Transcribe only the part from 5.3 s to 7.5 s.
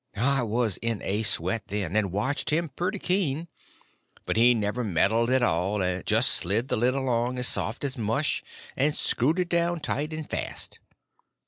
all; just slid the lid along as